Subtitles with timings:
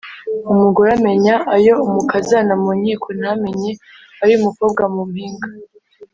[0.51, 3.71] Umugore amenya ayo umukazana mu nkiko, ntamenya
[4.23, 5.49] ayo umukobwa mu mpinga.